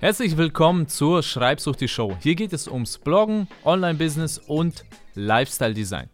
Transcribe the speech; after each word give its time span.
Herzlich 0.00 0.38
willkommen 0.38 0.88
zur 0.88 1.22
Schreibsucht 1.22 1.82
die 1.82 1.86
Show. 1.86 2.16
Hier 2.22 2.34
geht 2.34 2.54
es 2.54 2.66
ums 2.66 2.96
Bloggen, 2.96 3.46
Online-Business 3.66 4.38
und 4.38 4.86
Lifestyle-Design. 5.14 6.08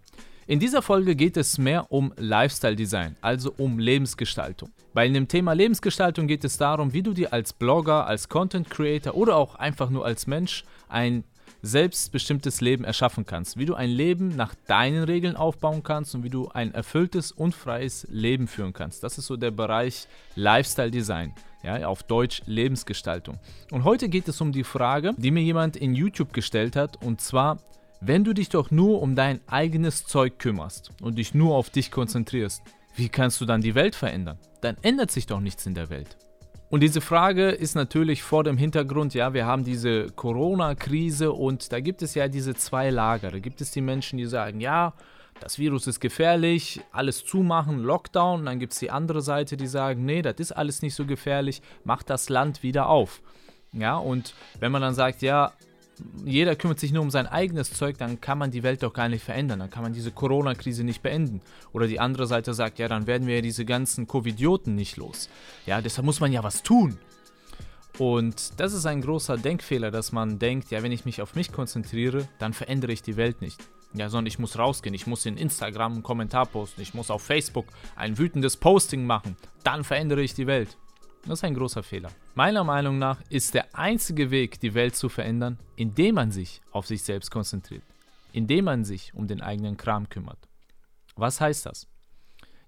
In 0.49 0.59
dieser 0.59 0.83
Folge 0.83 1.15
geht 1.15 1.37
es 1.37 1.57
mehr 1.57 1.93
um 1.93 2.13
Lifestyle-Design, 2.17 3.15
also 3.21 3.55
um 3.57 3.79
Lebensgestaltung. 3.79 4.71
Bei 4.93 5.09
dem 5.09 5.29
Thema 5.29 5.53
Lebensgestaltung 5.53 6.27
geht 6.27 6.43
es 6.43 6.59
darum, 6.59 6.93
wie 6.95 7.05
du 7.05 7.13
dir 7.13 7.33
als 7.33 7.53
Blogger, 7.53 8.09
als 8.09 8.29
Content 8.29 8.69
Creator 8.69 9.15
oder 9.15 9.37
auch 9.37 9.55
einfach 9.55 9.89
nur 9.89 10.05
als 10.05 10.27
Mensch 10.27 10.65
ein 10.89 11.23
selbstbestimmtes 11.63 12.61
Leben 12.61 12.83
erschaffen 12.83 13.25
kannst, 13.25 13.57
wie 13.57 13.67
du 13.67 13.75
ein 13.75 13.91
Leben 13.91 14.35
nach 14.35 14.57
deinen 14.67 15.05
Regeln 15.05 15.37
aufbauen 15.37 15.85
kannst 15.85 16.13
und 16.17 16.25
wie 16.25 16.31
du 16.31 16.49
ein 16.49 16.75
erfülltes 16.75 17.31
und 17.31 17.55
freies 17.55 18.05
Leben 18.11 18.49
führen 18.49 18.73
kannst. 18.73 19.05
Das 19.05 19.17
ist 19.17 19.27
so 19.27 19.37
der 19.37 19.53
Bereich 19.53 20.09
Lifestyle 20.35 20.91
Design 20.91 21.35
ja, 21.67 21.87
auf 21.87 22.05
Deutsch 22.05 22.43
Lebensgestaltung. 22.47 23.39
Und 23.73 23.85
heute 23.85 24.09
geht 24.09 24.29
es 24.29 24.41
um 24.41 24.53
die 24.53 24.65
Frage, 24.65 25.13
die 25.17 25.31
mir 25.31 25.43
jemand 25.43 25.77
in 25.77 25.95
YouTube 25.95 26.33
gestellt 26.33 26.77
hat, 26.77 27.05
und 27.05 27.21
zwar, 27.21 27.59
wenn 28.01 28.25
du 28.25 28.33
dich 28.33 28.49
doch 28.49 28.71
nur 28.71 29.03
um 29.03 29.17
dein 29.17 29.41
eigenes 29.49 30.07
Zeug 30.07 30.39
kümmerst 30.39 30.93
und 31.03 31.19
dich 31.19 31.35
nur 31.35 31.57
auf 31.57 31.71
dich 31.71 31.91
konzentrierst, 31.91 32.63
wie 32.95 33.09
kannst 33.09 33.41
du 33.41 33.45
dann 33.45 33.61
die 33.61 33.75
Welt 33.75 33.95
verändern? 33.95 34.39
Dann 34.61 34.77
ändert 34.83 35.11
sich 35.11 35.27
doch 35.27 35.41
nichts 35.41 35.67
in 35.67 35.75
der 35.75 35.91
Welt. 35.91 36.17
Und 36.69 36.81
diese 36.81 37.01
Frage 37.01 37.51
ist 37.51 37.75
natürlich 37.75 38.23
vor 38.23 38.43
dem 38.43 38.57
Hintergrund, 38.57 39.15
ja, 39.15 39.35
wir 39.35 39.47
haben 39.47 39.65
diese 39.65 40.07
Corona-Krise 40.07 41.33
und 41.33 41.73
da 41.73 41.81
gibt 41.81 42.03
es 42.03 42.15
ja 42.15 42.27
diese 42.29 42.55
zwei 42.55 42.91
Lager. 42.91 43.31
Da 43.31 43.39
gibt 43.39 43.61
es 43.61 43.71
die 43.71 43.81
Menschen, 43.81 44.19
die 44.19 44.27
sagen, 44.27 44.61
ja, 44.61 44.95
das 45.41 45.59
Virus 45.59 45.87
ist 45.87 46.01
gefährlich, 46.01 46.81
alles 46.93 47.25
zumachen, 47.25 47.79
Lockdown. 47.79 48.41
Und 48.41 48.47
dann 48.47 48.59
gibt 48.59 48.73
es 48.73 48.79
die 48.79 48.91
andere 48.91 49.23
Seite, 49.23 49.57
die 49.57 49.67
sagen, 49.67 50.05
nee, 50.05 50.23
das 50.23 50.37
ist 50.39 50.53
alles 50.53 50.83
nicht 50.83 50.95
so 50.95 51.07
gefährlich, 51.07 51.63
macht 51.85 52.11
das 52.11 52.29
Land 52.29 52.63
wieder 52.63 52.89
auf. 52.89 53.21
Ja, 53.73 53.97
und 53.97 54.35
wenn 54.59 54.73
man 54.73 54.83
dann 54.83 54.95
sagt, 54.95 55.23
ja, 55.23 55.53
jeder 56.25 56.57
kümmert 56.57 56.79
sich 56.79 56.93
nur 56.93 57.03
um 57.03 57.11
sein 57.11 57.27
eigenes 57.27 57.73
Zeug, 57.73 57.97
dann 57.99 58.21
kann 58.21 58.39
man 58.39 58.51
die 58.51 58.63
Welt 58.63 58.83
doch 58.83 58.93
gar 58.93 59.09
nicht 59.09 59.25
verändern. 59.25 59.59
Dann 59.59 59.71
kann 59.71 59.83
man 59.83 59.93
diese 59.93 60.11
Corona-Krise 60.11 60.85
nicht 60.85 61.03
beenden. 61.03 61.41
Oder 61.73 61.87
die 61.87 62.01
andere 62.01 62.27
Seite 62.27 62.55
sagt, 62.55 62.79
ja, 62.79 62.89
dann 62.89 63.07
werden 63.07 63.27
wir 63.27 63.37
ja 63.37 63.41
diese 63.41 63.65
ganzen 63.65 64.07
Covidioten 64.07 64.75
nicht 64.75 64.97
los. 64.97 65.29
Ja, 65.65 65.81
deshalb 65.81 66.05
muss 66.05 66.21
man 66.21 66.33
ja 66.33 66.43
was 66.43 66.63
tun. 66.63 66.99
Und 67.99 68.61
das 68.61 68.75
ist 68.75 68.85
ein 68.85 69.01
großer 69.01 69.39
Denkfehler, 69.39 69.91
dass 69.91 70.13
man 70.13 70.39
denkt, 70.39 70.71
ja, 70.71 70.83
wenn 70.83 70.93
ich 70.93 71.07
mich 71.07 71.23
auf 71.23 71.35
mich 71.35 71.51
konzentriere, 71.51 72.29
dann 72.39 72.53
verändere 72.53 72.93
ich 72.93 73.01
die 73.03 73.17
Welt 73.17 73.41
nicht. 73.41 73.59
Ja, 73.95 74.09
sondern 74.09 74.27
ich 74.27 74.39
muss 74.39 74.59
rausgehen, 74.59 74.95
ich 74.95 75.07
muss 75.07 75.25
in 75.27 75.37
Instagram 75.37 75.95
einen 75.95 76.03
Kommentar 76.03 76.47
posten, 76.47 76.83
ich 76.83 76.93
muss 76.93 77.11
auf 77.11 77.23
Facebook 77.23 77.67
ein 77.95 78.19
wütendes 78.19 78.57
Posting 78.57 79.07
machen, 79.07 79.37
dann 79.65 79.85
verändere 79.85 80.23
ich 80.23 80.35
die 80.35 80.47
Welt. 80.47 80.77
Das 81.23 81.41
ist 81.41 81.45
ein 81.45 81.55
großer 81.55 81.83
Fehler. 81.83 82.11
Meiner 82.35 82.63
Meinung 82.63 82.99
nach 82.99 83.21
ist 83.31 83.55
der 83.55 83.75
einzige 83.75 84.31
Weg, 84.31 84.61
die 84.61 84.75
Welt 84.75 84.95
zu 84.95 85.09
verändern, 85.09 85.59
indem 85.75 86.15
man 86.15 86.31
sich 86.31 86.61
auf 86.71 86.87
sich 86.87 87.03
selbst 87.03 87.31
konzentriert, 87.31 87.83
indem 88.33 88.67
man 88.67 88.85
sich 88.85 89.13
um 89.15 89.27
den 89.27 89.41
eigenen 89.41 89.77
Kram 89.77 90.09
kümmert. 90.09 90.39
Was 91.17 91.41
heißt 91.41 91.67
das? 91.67 91.89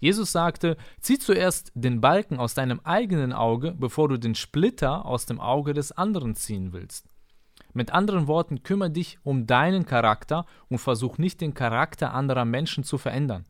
Jesus 0.00 0.32
sagte, 0.32 0.76
zieh 1.00 1.18
zuerst 1.18 1.72
den 1.74 2.00
Balken 2.00 2.38
aus 2.38 2.54
deinem 2.54 2.80
eigenen 2.80 3.32
Auge, 3.32 3.74
bevor 3.78 4.08
du 4.08 4.16
den 4.16 4.34
Splitter 4.34 5.04
aus 5.04 5.26
dem 5.26 5.40
Auge 5.40 5.74
des 5.74 5.92
anderen 5.92 6.34
ziehen 6.34 6.72
willst. 6.72 7.06
Mit 7.74 7.92
anderen 7.92 8.26
Worten, 8.26 8.62
kümmere 8.62 8.90
dich 8.90 9.18
um 9.22 9.46
deinen 9.46 9.86
Charakter 9.86 10.46
und 10.68 10.78
versuch 10.78 11.18
nicht 11.18 11.40
den 11.40 11.54
Charakter 11.54 12.14
anderer 12.14 12.44
Menschen 12.44 12.84
zu 12.84 12.98
verändern. 12.98 13.44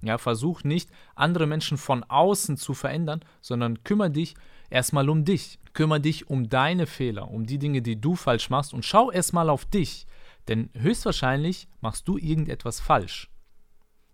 Ja, 0.00 0.18
versuch 0.18 0.62
nicht 0.62 0.90
andere 1.14 1.46
Menschen 1.46 1.76
von 1.76 2.04
außen 2.04 2.56
zu 2.56 2.74
verändern, 2.74 3.20
sondern 3.40 3.82
kümmere 3.82 4.10
dich 4.10 4.34
erstmal 4.70 5.08
um 5.08 5.24
dich. 5.24 5.58
Kümmere 5.72 6.00
dich 6.00 6.30
um 6.30 6.48
deine 6.48 6.86
Fehler, 6.86 7.30
um 7.30 7.46
die 7.46 7.58
Dinge, 7.58 7.82
die 7.82 8.00
du 8.00 8.14
falsch 8.14 8.50
machst 8.50 8.72
und 8.72 8.84
schau 8.84 9.10
erstmal 9.10 9.50
auf 9.50 9.64
dich. 9.64 10.06
Denn 10.46 10.70
höchstwahrscheinlich 10.74 11.68
machst 11.80 12.08
du 12.08 12.16
irgendetwas 12.16 12.80
falsch. 12.80 13.30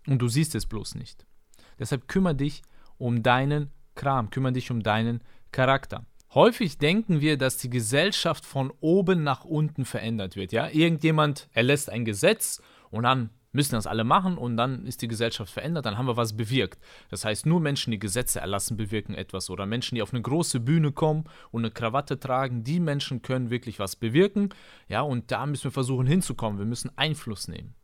Und 0.07 0.19
du 0.19 0.27
siehst 0.27 0.55
es 0.55 0.65
bloß 0.65 0.95
nicht. 0.95 1.25
Deshalb 1.79 2.07
kümmere 2.07 2.35
dich 2.35 2.61
um 2.97 3.23
deinen 3.23 3.71
Kram, 3.95 4.29
kümmere 4.29 4.53
dich 4.53 4.71
um 4.71 4.83
deinen 4.83 5.21
Charakter. 5.51 6.05
Häufig 6.35 6.77
denken 6.77 7.21
wir, 7.21 7.37
dass 7.37 7.57
die 7.57 7.69
Gesellschaft 7.69 8.45
von 8.45 8.71
oben 8.81 9.23
nach 9.23 9.45
unten 9.45 9.85
verändert 9.85 10.35
wird. 10.35 10.51
Ja? 10.51 10.67
Irgendjemand 10.67 11.47
erlässt 11.53 11.89
ein 11.89 12.03
Gesetz 12.03 12.61
und 12.91 13.03
dann 13.03 13.29
müssen 13.53 13.75
das 13.75 13.87
alle 13.87 14.03
machen 14.03 14.37
und 14.37 14.57
dann 14.57 14.85
ist 14.85 15.01
die 15.01 15.07
Gesellschaft 15.07 15.51
verändert, 15.51 15.85
dann 15.85 15.97
haben 15.97 16.07
wir 16.07 16.17
was 16.17 16.35
bewirkt. 16.35 16.77
Das 17.09 17.23
heißt, 17.23 17.45
nur 17.45 17.61
Menschen, 17.61 17.91
die 17.91 17.99
Gesetze 17.99 18.41
erlassen, 18.41 18.75
bewirken 18.75 19.15
etwas 19.15 19.49
oder 19.49 19.65
Menschen, 19.65 19.95
die 19.95 20.01
auf 20.01 20.13
eine 20.13 20.21
große 20.21 20.59
Bühne 20.59 20.91
kommen 20.91 21.23
und 21.51 21.61
eine 21.61 21.71
Krawatte 21.71 22.19
tragen, 22.19 22.65
die 22.65 22.81
Menschen 22.81 23.21
können 23.21 23.49
wirklich 23.49 23.79
was 23.79 23.95
bewirken. 23.95 24.49
Ja, 24.89 25.01
und 25.01 25.31
da 25.31 25.45
müssen 25.45 25.63
wir 25.63 25.71
versuchen 25.71 26.05
hinzukommen. 26.05 26.59
Wir 26.59 26.65
müssen 26.65 26.91
Einfluss 26.97 27.47
nehmen. 27.47 27.75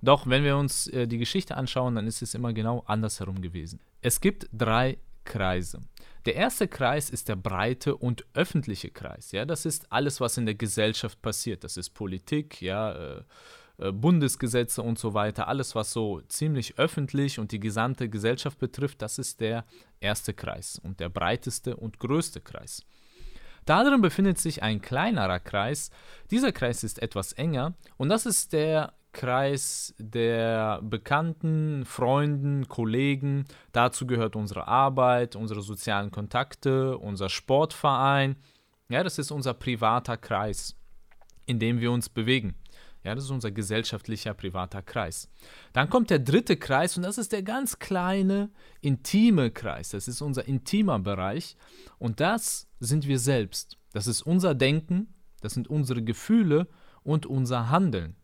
Doch 0.00 0.28
wenn 0.28 0.44
wir 0.44 0.56
uns 0.56 0.86
äh, 0.86 1.08
die 1.08 1.18
Geschichte 1.18 1.56
anschauen, 1.56 1.96
dann 1.96 2.06
ist 2.06 2.22
es 2.22 2.34
immer 2.34 2.52
genau 2.52 2.84
andersherum 2.86 3.42
gewesen. 3.42 3.80
Es 4.00 4.20
gibt 4.20 4.48
drei 4.52 4.98
Kreise. 5.24 5.80
Der 6.26 6.34
erste 6.34 6.68
Kreis 6.68 7.08
ist 7.10 7.28
der 7.28 7.36
breite 7.36 7.96
und 7.96 8.26
öffentliche 8.34 8.90
Kreis. 8.90 9.32
Ja, 9.32 9.44
das 9.44 9.64
ist 9.64 9.90
alles, 9.90 10.20
was 10.20 10.36
in 10.36 10.46
der 10.46 10.54
Gesellschaft 10.54 11.22
passiert. 11.22 11.64
Das 11.64 11.76
ist 11.76 11.90
Politik, 11.90 12.60
ja, 12.60 12.92
äh, 12.92 13.22
äh, 13.80 13.92
Bundesgesetze 13.92 14.82
und 14.82 14.98
so 14.98 15.14
weiter. 15.14 15.48
Alles, 15.48 15.74
was 15.74 15.92
so 15.92 16.20
ziemlich 16.28 16.78
öffentlich 16.78 17.38
und 17.38 17.52
die 17.52 17.60
gesamte 17.60 18.08
Gesellschaft 18.10 18.58
betrifft, 18.58 19.00
das 19.00 19.18
ist 19.18 19.40
der 19.40 19.64
erste 20.00 20.34
Kreis 20.34 20.78
und 20.82 21.00
der 21.00 21.08
breiteste 21.08 21.76
und 21.76 21.98
größte 21.98 22.40
Kreis. 22.40 22.84
Darin 23.64 24.00
befindet 24.00 24.38
sich 24.38 24.62
ein 24.62 24.82
kleinerer 24.82 25.40
Kreis. 25.40 25.90
Dieser 26.30 26.52
Kreis 26.52 26.84
ist 26.84 27.00
etwas 27.00 27.32
enger 27.32 27.74
und 27.96 28.08
das 28.08 28.26
ist 28.26 28.52
der 28.52 28.92
Kreis 29.12 29.94
der 29.98 30.80
Bekannten, 30.82 31.84
Freunden, 31.84 32.68
Kollegen. 32.68 33.44
Dazu 33.72 34.06
gehört 34.06 34.36
unsere 34.36 34.68
Arbeit, 34.68 35.36
unsere 35.36 35.62
sozialen 35.62 36.10
Kontakte, 36.10 36.96
unser 36.98 37.28
Sportverein. 37.28 38.36
Ja, 38.88 39.02
das 39.02 39.18
ist 39.18 39.30
unser 39.30 39.54
privater 39.54 40.16
Kreis, 40.16 40.76
in 41.46 41.58
dem 41.58 41.80
wir 41.80 41.92
uns 41.92 42.08
bewegen. 42.08 42.54
Ja, 43.02 43.14
das 43.14 43.24
ist 43.24 43.30
unser 43.30 43.50
gesellschaftlicher 43.50 44.34
privater 44.34 44.82
Kreis. 44.82 45.30
Dann 45.72 45.88
kommt 45.88 46.10
der 46.10 46.18
dritte 46.18 46.56
Kreis 46.56 46.96
und 46.96 47.02
das 47.02 47.16
ist 47.16 47.32
der 47.32 47.42
ganz 47.42 47.78
kleine, 47.78 48.50
intime 48.82 49.50
Kreis. 49.50 49.90
Das 49.90 50.06
ist 50.06 50.20
unser 50.20 50.46
intimer 50.46 50.98
Bereich 50.98 51.56
und 51.98 52.20
das 52.20 52.68
sind 52.78 53.06
wir 53.06 53.18
selbst. 53.18 53.78
Das 53.92 54.06
ist 54.06 54.22
unser 54.22 54.54
Denken, 54.54 55.14
das 55.40 55.54
sind 55.54 55.68
unsere 55.68 56.02
Gefühle 56.02 56.68
und 57.02 57.24
unser 57.24 57.70
Handeln. 57.70 58.16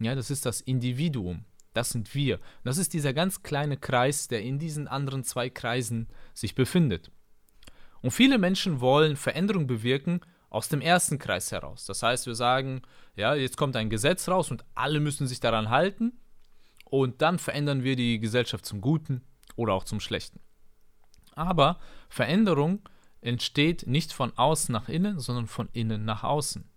Ja, 0.00 0.14
das 0.14 0.30
ist 0.30 0.46
das 0.46 0.60
Individuum. 0.60 1.44
Das 1.72 1.90
sind 1.90 2.14
wir. 2.14 2.40
Das 2.64 2.78
ist 2.78 2.94
dieser 2.94 3.12
ganz 3.12 3.42
kleine 3.42 3.76
Kreis, 3.76 4.26
der 4.28 4.42
in 4.42 4.58
diesen 4.58 4.88
anderen 4.88 5.22
zwei 5.22 5.50
Kreisen 5.50 6.08
sich 6.34 6.54
befindet. 6.54 7.12
Und 8.02 8.10
viele 8.10 8.38
Menschen 8.38 8.80
wollen 8.80 9.16
Veränderung 9.16 9.66
bewirken 9.66 10.20
aus 10.48 10.68
dem 10.68 10.80
ersten 10.80 11.18
Kreis 11.18 11.52
heraus. 11.52 11.84
Das 11.84 12.02
heißt, 12.02 12.26
wir 12.26 12.34
sagen, 12.34 12.82
ja, 13.14 13.34
jetzt 13.34 13.56
kommt 13.56 13.76
ein 13.76 13.90
Gesetz 13.90 14.28
raus 14.28 14.50
und 14.50 14.64
alle 14.74 15.00
müssen 15.00 15.26
sich 15.26 15.38
daran 15.38 15.70
halten 15.70 16.18
und 16.84 17.22
dann 17.22 17.38
verändern 17.38 17.84
wir 17.84 17.94
die 17.94 18.18
Gesellschaft 18.18 18.66
zum 18.66 18.80
Guten 18.80 19.22
oder 19.54 19.74
auch 19.74 19.84
zum 19.84 20.00
Schlechten. 20.00 20.40
Aber 21.34 21.78
Veränderung 22.08 22.80
entsteht 23.20 23.86
nicht 23.86 24.12
von 24.12 24.36
außen 24.36 24.72
nach 24.72 24.88
innen, 24.88 25.20
sondern 25.20 25.46
von 25.46 25.68
innen 25.72 26.04
nach 26.04 26.24
außen. 26.24 26.69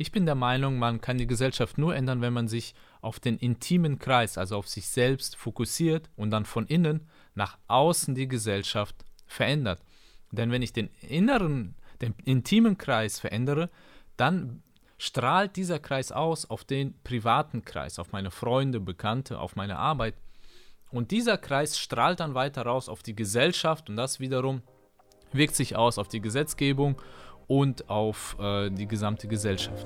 Ich 0.00 0.12
bin 0.12 0.24
der 0.24 0.34
Meinung, 0.34 0.78
man 0.78 1.02
kann 1.02 1.18
die 1.18 1.26
Gesellschaft 1.26 1.76
nur 1.76 1.94
ändern, 1.94 2.22
wenn 2.22 2.32
man 2.32 2.48
sich 2.48 2.74
auf 3.02 3.20
den 3.20 3.36
intimen 3.36 3.98
Kreis, 3.98 4.38
also 4.38 4.56
auf 4.56 4.66
sich 4.66 4.88
selbst 4.88 5.36
fokussiert 5.36 6.08
und 6.16 6.30
dann 6.30 6.46
von 6.46 6.66
innen 6.66 7.06
nach 7.34 7.58
außen 7.68 8.14
die 8.14 8.26
Gesellschaft 8.26 8.96
verändert. 9.26 9.82
Denn 10.30 10.50
wenn 10.52 10.62
ich 10.62 10.72
den 10.72 10.88
inneren, 11.02 11.74
den 12.00 12.14
intimen 12.24 12.78
Kreis 12.78 13.20
verändere, 13.20 13.68
dann 14.16 14.62
strahlt 14.96 15.56
dieser 15.56 15.78
Kreis 15.78 16.12
aus 16.12 16.48
auf 16.48 16.64
den 16.64 16.98
privaten 17.02 17.62
Kreis, 17.66 17.98
auf 17.98 18.10
meine 18.10 18.30
Freunde, 18.30 18.80
Bekannte, 18.80 19.38
auf 19.38 19.54
meine 19.54 19.76
Arbeit. 19.76 20.14
Und 20.90 21.10
dieser 21.10 21.36
Kreis 21.36 21.78
strahlt 21.78 22.20
dann 22.20 22.32
weiter 22.32 22.62
raus 22.62 22.88
auf 22.88 23.02
die 23.02 23.14
Gesellschaft 23.14 23.90
und 23.90 23.96
das 23.96 24.18
wiederum 24.18 24.62
wirkt 25.32 25.56
sich 25.56 25.76
aus 25.76 25.98
auf 25.98 26.08
die 26.08 26.22
Gesetzgebung 26.22 26.96
und 27.50 27.90
auf 27.90 28.36
äh, 28.38 28.70
die 28.70 28.86
gesamte 28.86 29.26
Gesellschaft. 29.26 29.84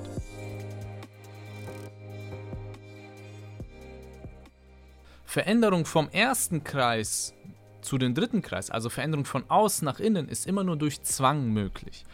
Veränderung 5.25 5.85
vom 5.85 6.07
ersten 6.09 6.63
Kreis 6.63 7.33
zu 7.81 7.97
dem 7.97 8.13
dritten 8.13 8.43
Kreis, 8.43 8.69
also 8.69 8.89
Veränderung 8.89 9.25
von 9.25 9.49
außen 9.49 9.83
nach 9.83 9.99
innen, 9.99 10.29
ist 10.29 10.45
immer 10.45 10.63
nur 10.63 10.77
durch 10.77 11.01
Zwang 11.01 11.49
möglich, 11.49 12.05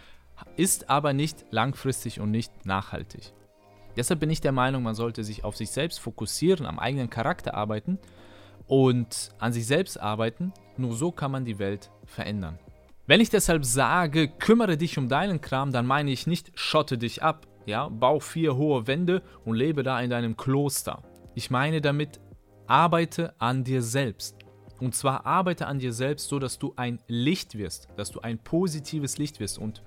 ist 0.55 0.89
aber 0.89 1.11
nicht 1.11 1.45
langfristig 1.51 2.21
und 2.21 2.31
nicht 2.31 2.65
nachhaltig. 2.65 3.33
Deshalb 3.97 4.21
bin 4.21 4.29
ich 4.29 4.39
der 4.39 4.53
Meinung, 4.53 4.83
man 4.83 4.95
sollte 4.95 5.25
sich 5.25 5.43
auf 5.43 5.57
sich 5.57 5.71
selbst 5.71 5.99
fokussieren, 5.99 6.65
am 6.65 6.79
eigenen 6.79 7.09
Charakter 7.09 7.55
arbeiten 7.55 7.99
und 8.67 9.31
an 9.37 9.51
sich 9.51 9.67
selbst 9.67 9.99
arbeiten. 9.99 10.53
Nur 10.77 10.95
so 10.95 11.11
kann 11.11 11.31
man 11.31 11.43
die 11.43 11.59
Welt 11.59 11.91
verändern. 12.05 12.57
Wenn 13.11 13.19
ich 13.19 13.29
deshalb 13.29 13.65
sage, 13.65 14.29
kümmere 14.29 14.77
dich 14.77 14.97
um 14.97 15.09
deinen 15.09 15.41
Kram, 15.41 15.73
dann 15.73 15.85
meine 15.85 16.11
ich 16.11 16.27
nicht, 16.27 16.49
schotte 16.55 16.97
dich 16.97 17.21
ab, 17.21 17.45
ja, 17.65 17.89
bau 17.89 18.21
vier 18.21 18.55
hohe 18.55 18.87
Wände 18.87 19.21
und 19.43 19.55
lebe 19.55 19.83
da 19.83 19.99
in 19.99 20.09
deinem 20.09 20.37
Kloster. 20.37 21.03
Ich 21.35 21.51
meine 21.51 21.81
damit, 21.81 22.21
arbeite 22.67 23.33
an 23.37 23.65
dir 23.65 23.81
selbst. 23.81 24.37
Und 24.79 24.95
zwar 24.95 25.25
arbeite 25.25 25.67
an 25.67 25.77
dir 25.77 25.91
selbst 25.91 26.29
so, 26.29 26.39
dass 26.39 26.57
du 26.57 26.71
ein 26.77 27.01
Licht 27.07 27.57
wirst, 27.57 27.89
dass 27.97 28.11
du 28.11 28.21
ein 28.21 28.39
positives 28.39 29.17
Licht 29.17 29.41
wirst 29.41 29.59
und 29.59 29.83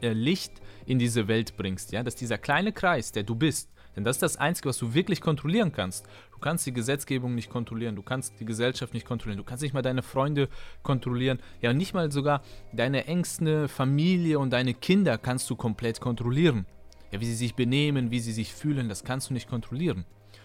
äh, 0.00 0.14
Licht 0.14 0.62
in 0.86 0.98
diese 0.98 1.28
Welt 1.28 1.58
bringst, 1.58 1.92
ja, 1.92 2.02
dass 2.02 2.16
dieser 2.16 2.38
kleine 2.38 2.72
Kreis, 2.72 3.12
der 3.12 3.24
du 3.24 3.34
bist, 3.34 3.70
denn 3.96 4.04
das 4.04 4.16
ist 4.16 4.22
das 4.22 4.36
Einzige, 4.36 4.68
was 4.68 4.78
du 4.78 4.94
wirklich 4.94 5.20
kontrollieren 5.20 5.72
kannst. 5.72 6.06
Du 6.32 6.38
kannst 6.38 6.64
die 6.66 6.72
Gesetzgebung 6.72 7.34
nicht 7.34 7.50
kontrollieren, 7.50 7.96
du 7.96 8.02
kannst 8.02 8.38
die 8.38 8.44
Gesellschaft 8.44 8.94
nicht 8.94 9.06
kontrollieren, 9.06 9.38
du 9.38 9.44
kannst 9.44 9.62
nicht 9.62 9.74
mal 9.74 9.82
deine 9.82 10.02
Freunde 10.02 10.48
kontrollieren, 10.82 11.40
ja, 11.60 11.72
nicht 11.72 11.94
mal 11.94 12.10
sogar 12.12 12.42
deine 12.72 13.06
engste 13.06 13.68
Familie 13.68 14.38
und 14.38 14.50
deine 14.50 14.74
Kinder 14.74 15.18
kannst 15.18 15.50
du 15.50 15.56
komplett 15.56 16.00
kontrollieren. 16.00 16.66
Ja, 17.10 17.20
wie 17.20 17.26
sie 17.26 17.34
sich 17.34 17.54
benehmen, 17.54 18.10
wie 18.10 18.20
sie 18.20 18.32
sich 18.32 18.54
fühlen, 18.54 18.88
das 18.88 19.02
kannst 19.02 19.30
du 19.30 19.34
nicht 19.34 19.48
kontrollieren. 19.48 20.04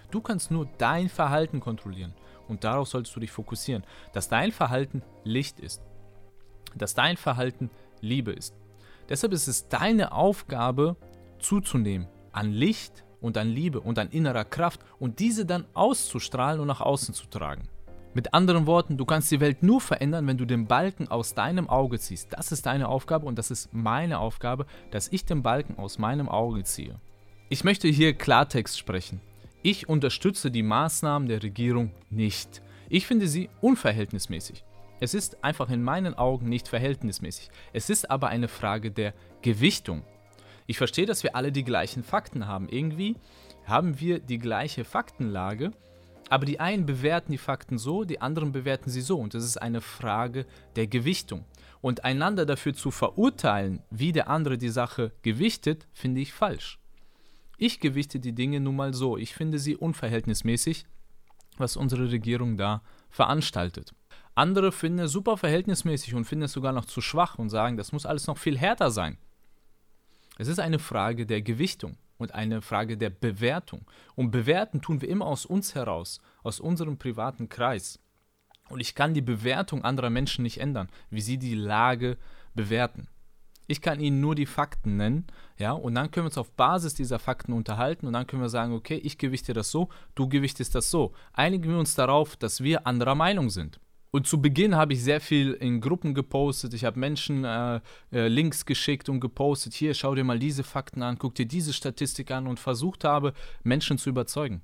Du 0.09 0.21
kannst 0.21 0.49
nur 0.49 0.67
dein 0.77 1.09
Verhalten 1.09 1.59
kontrollieren 1.59 2.13
und 2.47 2.63
darauf 2.63 2.87
solltest 2.87 3.15
du 3.15 3.19
dich 3.19 3.31
fokussieren, 3.31 3.83
dass 4.13 4.29
dein 4.29 4.51
Verhalten 4.51 5.03
Licht 5.23 5.59
ist, 5.59 5.81
dass 6.75 6.93
dein 6.93 7.17
Verhalten 7.17 7.69
Liebe 8.01 8.31
ist. 8.31 8.55
Deshalb 9.09 9.33
ist 9.33 9.47
es 9.47 9.67
deine 9.67 10.11
Aufgabe 10.11 10.95
zuzunehmen 11.39 12.07
an 12.31 12.51
Licht 12.51 13.04
und 13.25 13.37
an 13.37 13.49
Liebe 13.49 13.81
und 13.81 13.99
an 13.99 14.09
innerer 14.09 14.45
Kraft 14.45 14.81
und 14.99 15.19
diese 15.19 15.45
dann 15.45 15.65
auszustrahlen 15.73 16.61
und 16.61 16.67
nach 16.67 16.81
außen 16.81 17.13
zu 17.13 17.25
tragen. 17.27 17.67
Mit 18.13 18.33
anderen 18.33 18.65
Worten, 18.65 18.95
du 18.95 19.03
kannst 19.03 19.29
die 19.31 19.41
Welt 19.41 19.61
nur 19.61 19.81
verändern, 19.81 20.25
wenn 20.25 20.37
du 20.37 20.45
den 20.45 20.67
Balken 20.67 21.09
aus 21.09 21.33
deinem 21.33 21.69
Auge 21.69 21.99
ziehst. 21.99 22.31
Das 22.31 22.53
ist 22.53 22.65
deine 22.65 22.87
Aufgabe 22.87 23.25
und 23.25 23.37
das 23.37 23.51
ist 23.51 23.73
meine 23.73 24.19
Aufgabe, 24.19 24.67
dass 24.91 25.11
ich 25.11 25.25
den 25.25 25.43
Balken 25.43 25.77
aus 25.77 25.97
meinem 25.97 26.29
Auge 26.29 26.63
ziehe. 26.63 27.01
Ich 27.49 27.65
möchte 27.65 27.89
hier 27.89 28.13
Klartext 28.13 28.79
sprechen. 28.79 29.19
Ich 29.63 29.89
unterstütze 29.89 30.49
die 30.49 30.63
Maßnahmen 30.63 31.27
der 31.27 31.43
Regierung 31.43 31.91
nicht. 32.09 32.61
Ich 32.87 33.05
finde 33.05 33.27
sie 33.27 33.49
unverhältnismäßig. 33.59 34.63
Es 35.01 35.13
ist 35.13 35.43
einfach 35.43 35.69
in 35.69 35.83
meinen 35.83 36.13
Augen 36.13 36.47
nicht 36.47 36.69
verhältnismäßig. 36.69 37.49
Es 37.73 37.89
ist 37.89 38.09
aber 38.09 38.29
eine 38.29 38.47
Frage 38.47 38.91
der 38.91 39.13
Gewichtung. 39.41 40.03
Ich 40.67 40.77
verstehe, 40.77 41.05
dass 41.05 41.23
wir 41.23 41.35
alle 41.35 41.51
die 41.51 41.63
gleichen 41.63 42.03
Fakten 42.03 42.47
haben. 42.47 42.69
Irgendwie 42.69 43.15
haben 43.65 43.99
wir 43.99 44.19
die 44.19 44.39
gleiche 44.39 44.83
Faktenlage, 44.83 45.71
aber 46.29 46.45
die 46.45 46.59
einen 46.59 46.85
bewerten 46.85 47.31
die 47.31 47.37
Fakten 47.37 47.77
so, 47.77 48.03
die 48.03 48.21
anderen 48.21 48.51
bewerten 48.51 48.89
sie 48.89 49.01
so. 49.01 49.17
Und 49.19 49.33
das 49.33 49.43
ist 49.43 49.61
eine 49.61 49.81
Frage 49.81 50.45
der 50.75 50.87
Gewichtung. 50.87 51.45
Und 51.81 52.03
einander 52.03 52.45
dafür 52.45 52.73
zu 52.73 52.89
verurteilen, 52.89 53.83
wie 53.91 54.11
der 54.11 54.27
andere 54.27 54.57
die 54.57 54.69
Sache 54.69 55.11
gewichtet, 55.21 55.87
finde 55.93 56.21
ich 56.21 56.33
falsch. 56.33 56.79
Ich 57.57 57.79
gewichte 57.79 58.19
die 58.19 58.33
Dinge 58.33 58.59
nun 58.59 58.75
mal 58.75 58.93
so. 58.93 59.17
Ich 59.17 59.35
finde 59.35 59.59
sie 59.59 59.75
unverhältnismäßig, 59.77 60.85
was 61.57 61.77
unsere 61.77 62.11
Regierung 62.11 62.57
da 62.57 62.81
veranstaltet. 63.09 63.93
Andere 64.33 64.71
finden 64.71 64.99
es 64.99 65.11
super 65.11 65.37
verhältnismäßig 65.37 66.15
und 66.15 66.25
finden 66.25 66.45
es 66.45 66.51
sogar 66.51 66.73
noch 66.73 66.85
zu 66.85 67.01
schwach 67.01 67.37
und 67.37 67.49
sagen, 67.49 67.77
das 67.77 67.91
muss 67.91 68.05
alles 68.05 68.27
noch 68.27 68.37
viel 68.37 68.57
härter 68.57 68.91
sein. 68.91 69.17
Es 70.37 70.47
ist 70.47 70.59
eine 70.59 70.79
Frage 70.79 71.25
der 71.25 71.41
Gewichtung 71.41 71.97
und 72.17 72.33
eine 72.33 72.61
Frage 72.61 72.97
der 72.97 73.09
Bewertung. 73.09 73.85
Und 74.15 74.31
bewerten 74.31 74.81
tun 74.81 75.01
wir 75.01 75.09
immer 75.09 75.25
aus 75.25 75.45
uns 75.45 75.75
heraus, 75.75 76.19
aus 76.43 76.59
unserem 76.59 76.97
privaten 76.97 77.49
Kreis. 77.49 77.99
Und 78.69 78.79
ich 78.79 78.95
kann 78.95 79.13
die 79.13 79.21
Bewertung 79.21 79.83
anderer 79.83 80.09
Menschen 80.09 80.43
nicht 80.43 80.59
ändern, 80.59 80.89
wie 81.09 81.21
sie 81.21 81.37
die 81.37 81.55
Lage 81.55 82.17
bewerten. 82.53 83.07
Ich 83.67 83.81
kann 83.81 83.99
ihnen 83.99 84.21
nur 84.21 84.35
die 84.35 84.45
Fakten 84.45 84.97
nennen, 84.97 85.25
ja, 85.57 85.71
und 85.71 85.95
dann 85.95 86.11
können 86.11 86.25
wir 86.25 86.29
uns 86.29 86.37
auf 86.37 86.51
Basis 86.51 86.93
dieser 86.93 87.17
Fakten 87.17 87.51
unterhalten 87.51 88.05
und 88.05 88.13
dann 88.13 88.27
können 88.27 88.41
wir 88.43 88.49
sagen, 88.49 88.73
okay, 88.73 88.97
ich 88.97 89.17
gewichte 89.17 89.53
das 89.53 89.71
so, 89.71 89.89
du 90.13 90.29
gewichtest 90.29 90.75
das 90.75 90.91
so. 90.91 91.13
Einigen 91.33 91.71
wir 91.71 91.79
uns 91.79 91.95
darauf, 91.95 92.35
dass 92.35 92.61
wir 92.61 92.85
anderer 92.85 93.15
Meinung 93.15 93.49
sind. 93.49 93.79
Und 94.15 94.25
zu 94.27 94.41
Beginn 94.41 94.77
habe 94.77 94.93
ich 94.93 95.03
sehr 95.03 95.19
viel 95.19 95.51
in 95.51 95.81
Gruppen 95.81 96.13
gepostet. 96.13 96.73
Ich 96.73 96.85
habe 96.85 96.97
Menschen 96.97 97.43
äh, 97.43 97.81
äh, 98.13 98.29
Links 98.29 98.65
geschickt 98.65 99.09
und 99.09 99.19
gepostet. 99.19 99.73
Hier, 99.73 99.93
schau 99.93 100.15
dir 100.15 100.23
mal 100.23 100.39
diese 100.39 100.63
Fakten 100.63 101.03
an, 101.03 101.17
guck 101.17 101.35
dir 101.35 101.45
diese 101.45 101.73
Statistik 101.73 102.31
an 102.31 102.47
und 102.47 102.57
versucht 102.57 103.03
habe, 103.03 103.33
Menschen 103.63 103.97
zu 103.97 104.09
überzeugen. 104.09 104.61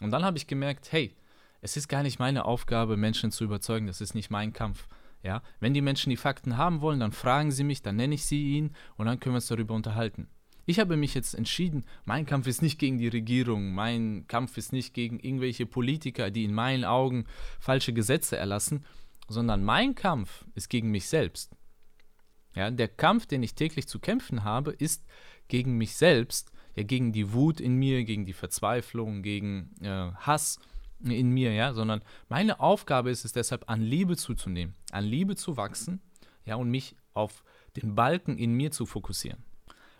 Und 0.00 0.10
dann 0.10 0.24
habe 0.24 0.38
ich 0.38 0.46
gemerkt, 0.46 0.90
hey, 0.90 1.14
es 1.60 1.76
ist 1.76 1.88
gar 1.88 2.02
nicht 2.02 2.18
meine 2.18 2.46
Aufgabe, 2.46 2.96
Menschen 2.96 3.30
zu 3.30 3.44
überzeugen. 3.44 3.88
Das 3.88 4.00
ist 4.00 4.14
nicht 4.14 4.30
mein 4.30 4.54
Kampf. 4.54 4.88
Ja, 5.22 5.42
wenn 5.60 5.74
die 5.74 5.82
Menschen 5.82 6.08
die 6.08 6.16
Fakten 6.16 6.56
haben 6.56 6.80
wollen, 6.80 7.00
dann 7.00 7.12
fragen 7.12 7.50
sie 7.50 7.64
mich, 7.64 7.82
dann 7.82 7.96
nenne 7.96 8.14
ich 8.14 8.24
sie 8.24 8.56
ihnen 8.56 8.74
und 8.96 9.04
dann 9.04 9.20
können 9.20 9.34
wir 9.34 9.36
uns 9.36 9.48
darüber 9.48 9.74
unterhalten. 9.74 10.28
Ich 10.66 10.78
habe 10.78 10.96
mich 10.96 11.14
jetzt 11.14 11.34
entschieden, 11.34 11.84
mein 12.04 12.26
Kampf 12.26 12.46
ist 12.46 12.62
nicht 12.62 12.78
gegen 12.78 12.98
die 12.98 13.08
Regierung, 13.08 13.74
mein 13.74 14.26
Kampf 14.28 14.56
ist 14.56 14.72
nicht 14.72 14.94
gegen 14.94 15.20
irgendwelche 15.20 15.66
Politiker, 15.66 16.30
die 16.30 16.44
in 16.44 16.54
meinen 16.54 16.84
Augen 16.84 17.26
falsche 17.60 17.92
Gesetze 17.92 18.36
erlassen, 18.36 18.84
sondern 19.28 19.64
mein 19.64 19.94
Kampf 19.94 20.44
ist 20.54 20.68
gegen 20.68 20.90
mich 20.90 21.06
selbst. 21.08 21.54
Ja, 22.54 22.70
der 22.70 22.88
Kampf, 22.88 23.26
den 23.26 23.42
ich 23.42 23.54
täglich 23.54 23.88
zu 23.88 23.98
kämpfen 23.98 24.44
habe, 24.44 24.70
ist 24.70 25.04
gegen 25.48 25.76
mich 25.76 25.96
selbst, 25.96 26.52
ja, 26.76 26.82
gegen 26.82 27.12
die 27.12 27.32
Wut 27.32 27.60
in 27.60 27.76
mir, 27.76 28.04
gegen 28.04 28.26
die 28.26 28.32
Verzweiflung, 28.32 29.22
gegen 29.22 29.74
äh, 29.82 30.12
Hass 30.14 30.58
in 31.00 31.30
mir, 31.30 31.52
ja, 31.52 31.74
sondern 31.74 32.02
meine 32.28 32.60
Aufgabe 32.60 33.10
ist 33.10 33.24
es 33.24 33.32
deshalb, 33.32 33.68
an 33.68 33.82
Liebe 33.82 34.16
zuzunehmen, 34.16 34.74
an 34.92 35.04
Liebe 35.04 35.36
zu 35.36 35.56
wachsen, 35.56 36.00
ja, 36.46 36.56
und 36.56 36.70
mich 36.70 36.96
auf 37.12 37.44
den 37.76 37.94
Balken 37.94 38.38
in 38.38 38.54
mir 38.54 38.70
zu 38.70 38.86
fokussieren. 38.86 39.44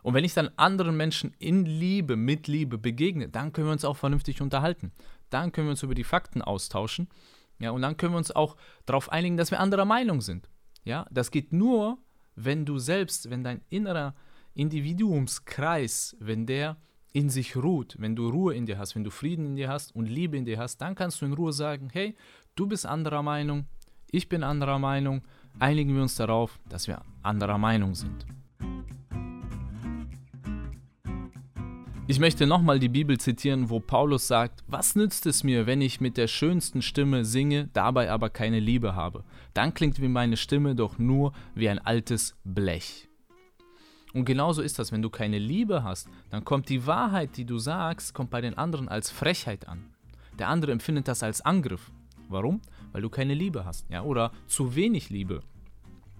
Und 0.04 0.12
wenn 0.12 0.24
ich 0.24 0.34
dann 0.34 0.50
anderen 0.56 0.98
Menschen 0.98 1.32
in 1.38 1.64
Liebe, 1.64 2.16
mit 2.16 2.46
Liebe 2.46 2.76
begegne, 2.76 3.30
dann 3.30 3.54
können 3.54 3.68
wir 3.68 3.72
uns 3.72 3.86
auch 3.86 3.96
vernünftig 3.96 4.42
unterhalten. 4.42 4.92
Dann 5.30 5.50
können 5.50 5.68
wir 5.68 5.70
uns 5.70 5.82
über 5.82 5.94
die 5.94 6.04
Fakten 6.04 6.42
austauschen. 6.42 7.08
Ja, 7.58 7.70
und 7.70 7.80
dann 7.80 7.96
können 7.96 8.12
wir 8.12 8.18
uns 8.18 8.30
auch 8.30 8.58
darauf 8.84 9.10
einigen, 9.10 9.38
dass 9.38 9.50
wir 9.50 9.60
anderer 9.60 9.86
Meinung 9.86 10.20
sind. 10.20 10.50
Ja, 10.84 11.06
das 11.10 11.30
geht 11.30 11.54
nur, 11.54 11.96
wenn 12.36 12.66
du 12.66 12.78
selbst, 12.78 13.30
wenn 13.30 13.42
dein 13.44 13.62
innerer 13.70 14.14
Individuumskreis, 14.52 16.18
wenn 16.20 16.44
der 16.44 16.76
in 17.14 17.30
sich 17.30 17.56
ruht, 17.56 17.96
wenn 17.98 18.14
du 18.14 18.28
Ruhe 18.28 18.54
in 18.54 18.66
dir 18.66 18.76
hast, 18.76 18.94
wenn 18.96 19.04
du 19.04 19.10
Frieden 19.10 19.46
in 19.46 19.56
dir 19.56 19.70
hast 19.70 19.96
und 19.96 20.04
Liebe 20.04 20.36
in 20.36 20.44
dir 20.44 20.58
hast, 20.58 20.82
dann 20.82 20.94
kannst 20.94 21.22
du 21.22 21.24
in 21.24 21.32
Ruhe 21.32 21.54
sagen, 21.54 21.88
hey, 21.90 22.14
du 22.56 22.66
bist 22.66 22.84
anderer 22.84 23.22
Meinung, 23.22 23.64
ich 24.10 24.28
bin 24.28 24.42
anderer 24.42 24.78
Meinung, 24.78 25.22
einigen 25.58 25.94
wir 25.94 26.02
uns 26.02 26.16
darauf, 26.16 26.60
dass 26.68 26.88
wir 26.88 27.00
anderer 27.22 27.56
Meinung 27.56 27.94
sind. 27.94 28.26
Ich 32.06 32.20
möchte 32.20 32.46
nochmal 32.46 32.78
die 32.78 32.90
Bibel 32.90 33.18
zitieren, 33.18 33.70
wo 33.70 33.80
Paulus 33.80 34.26
sagt, 34.26 34.62
was 34.66 34.94
nützt 34.94 35.24
es 35.24 35.42
mir, 35.42 35.66
wenn 35.66 35.80
ich 35.80 36.02
mit 36.02 36.18
der 36.18 36.26
schönsten 36.26 36.82
Stimme 36.82 37.24
singe, 37.24 37.70
dabei 37.72 38.10
aber 38.10 38.28
keine 38.28 38.60
Liebe 38.60 38.94
habe? 38.94 39.24
Dann 39.54 39.72
klingt 39.72 39.98
wie 40.02 40.08
meine 40.08 40.36
Stimme 40.36 40.74
doch 40.74 40.98
nur 40.98 41.32
wie 41.54 41.66
ein 41.66 41.78
altes 41.78 42.36
Blech. 42.44 43.08
Und 44.12 44.26
genauso 44.26 44.60
ist 44.60 44.78
das, 44.78 44.92
wenn 44.92 45.00
du 45.00 45.08
keine 45.08 45.38
Liebe 45.38 45.82
hast, 45.82 46.10
dann 46.28 46.44
kommt 46.44 46.68
die 46.68 46.86
Wahrheit, 46.86 47.38
die 47.38 47.46
du 47.46 47.56
sagst, 47.56 48.12
kommt 48.12 48.28
bei 48.28 48.42
den 48.42 48.58
anderen 48.58 48.90
als 48.90 49.10
Frechheit 49.10 49.66
an. 49.66 49.86
Der 50.38 50.48
andere 50.48 50.72
empfindet 50.72 51.08
das 51.08 51.22
als 51.22 51.40
Angriff. 51.40 51.90
Warum? 52.28 52.60
Weil 52.92 53.00
du 53.00 53.08
keine 53.08 53.32
Liebe 53.32 53.64
hast, 53.64 53.88
ja, 53.88 54.02
oder 54.02 54.30
zu 54.46 54.74
wenig 54.74 55.08
Liebe. 55.08 55.40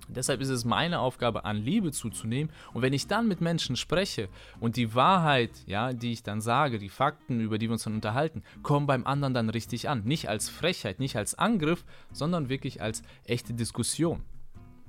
Deshalb 0.09 0.41
ist 0.41 0.51
es 0.51 0.65
meine 0.65 1.01
Aufgabe, 1.01 1.45
an 1.45 1.57
Liebe 1.57 1.93
zuzunehmen. 1.93 2.53
Und 2.73 2.83
wenn 2.83 2.93
ich 2.93 3.07
dann 3.07 3.27
mit 3.27 3.41
Menschen 3.41 3.77
spreche 3.77 4.29
und 4.61 4.77
die 4.77 4.95
Wahrheit, 4.95 5.51
ja, 5.67 5.93
die 5.93 6.13
ich 6.13 6.23
dann 6.23 6.41
sage, 6.41 6.79
die 6.79 6.89
Fakten, 6.89 7.41
über 7.41 7.59
die 7.59 7.69
wir 7.69 7.73
uns 7.73 7.85
dann 7.85 7.95
unterhalten, 7.95 8.43
kommen 8.63 8.87
beim 8.87 9.07
anderen 9.07 9.35
dann 9.35 9.51
richtig 9.51 9.89
an. 9.89 10.05
Nicht 10.05 10.29
als 10.29 10.49
Frechheit, 10.49 10.99
nicht 11.01 11.17
als 11.17 11.35
Angriff, 11.35 11.85
sondern 12.13 12.49
wirklich 12.49 12.83
als 12.83 13.03
echte 13.25 13.55
Diskussion. 13.55 14.23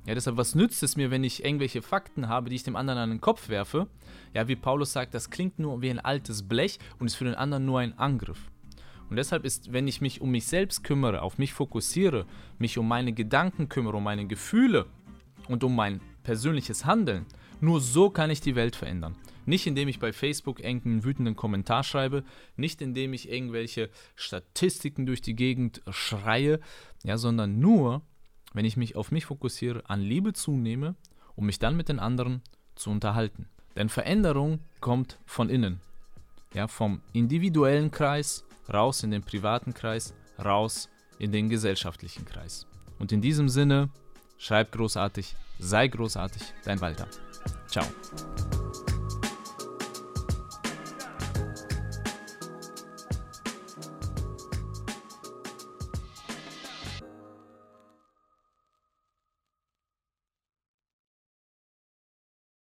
Ja, 0.05 0.13
deshalb, 0.13 0.37
was 0.37 0.53
nützt 0.53 0.83
es 0.83 0.97
mir, 0.97 1.09
wenn 1.09 1.23
ich 1.23 1.43
irgendwelche 1.43 1.81
Fakten 1.81 2.27
habe, 2.27 2.49
die 2.49 2.57
ich 2.57 2.63
dem 2.63 2.75
anderen 2.75 2.99
an 2.99 3.09
den 3.09 3.21
Kopf 3.21 3.49
werfe? 3.49 3.87
Ja, 4.33 4.47
wie 4.47 4.55
Paulus 4.55 4.93
sagt, 4.93 5.15
das 5.15 5.31
klingt 5.31 5.57
nur 5.57 5.81
wie 5.81 5.89
ein 5.89 5.99
altes 5.99 6.47
Blech 6.47 6.77
und 6.99 7.07
ist 7.07 7.15
für 7.15 7.25
den 7.25 7.33
anderen 7.33 7.65
nur 7.65 7.79
ein 7.79 7.97
Angriff. 7.97 8.51
Und 9.09 9.17
deshalb 9.17 9.45
ist, 9.45 9.73
wenn 9.73 9.87
ich 9.87 10.01
mich 10.01 10.21
um 10.21 10.29
mich 10.29 10.45
selbst 10.45 10.83
kümmere, 10.83 11.21
auf 11.21 11.37
mich 11.37 11.53
fokussiere, 11.53 12.25
mich 12.59 12.77
um 12.77 12.87
meine 12.87 13.13
Gedanken 13.13 13.67
kümmere, 13.69 13.97
um 13.97 14.03
meine 14.03 14.27
Gefühle, 14.27 14.85
und 15.47 15.63
um 15.63 15.75
mein 15.75 16.01
persönliches 16.23 16.85
Handeln. 16.85 17.25
Nur 17.61 17.79
so 17.79 18.09
kann 18.09 18.29
ich 18.29 18.41
die 18.41 18.55
Welt 18.55 18.75
verändern. 18.75 19.15
Nicht 19.45 19.67
indem 19.67 19.87
ich 19.87 19.99
bei 19.99 20.11
Facebook 20.11 20.59
irgendeinen 20.59 21.03
wütenden 21.03 21.35
Kommentar 21.35 21.83
schreibe, 21.83 22.23
nicht 22.57 22.81
indem 22.81 23.13
ich 23.13 23.29
irgendwelche 23.29 23.89
Statistiken 24.15 25.05
durch 25.05 25.21
die 25.21 25.35
Gegend 25.35 25.81
schreie, 25.89 26.59
ja, 27.03 27.17
sondern 27.17 27.59
nur, 27.59 28.01
wenn 28.53 28.65
ich 28.65 28.77
mich 28.77 28.95
auf 28.95 29.11
mich 29.11 29.25
fokussiere, 29.25 29.83
an 29.87 30.01
Liebe 30.01 30.33
zunehme, 30.33 30.95
um 31.35 31.45
mich 31.45 31.59
dann 31.59 31.77
mit 31.77 31.89
den 31.89 31.99
anderen 31.99 32.41
zu 32.75 32.89
unterhalten. 32.89 33.47
Denn 33.75 33.89
Veränderung 33.89 34.59
kommt 34.79 35.19
von 35.25 35.49
innen. 35.49 35.79
Ja, 36.53 36.67
vom 36.67 37.01
individuellen 37.13 37.91
Kreis 37.91 38.45
raus 38.71 39.03
in 39.03 39.11
den 39.11 39.21
privaten 39.21 39.73
Kreis, 39.73 40.13
raus 40.43 40.89
in 41.19 41.31
den 41.31 41.49
gesellschaftlichen 41.49 42.25
Kreis. 42.25 42.65
Und 42.97 43.11
in 43.11 43.21
diesem 43.21 43.49
Sinne 43.49 43.89
Schreibt 44.45 44.73
großartig, 44.73 45.35
Sei 45.57 45.87
großartig, 45.87 46.43
dein 46.65 46.79
Walter. 46.79 47.07
Ciao. 47.67 47.85